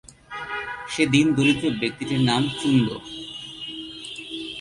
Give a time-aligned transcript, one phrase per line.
[0.89, 2.87] সে দীন দরিদ্র ব্যক্তিটির নাম চুন্দ।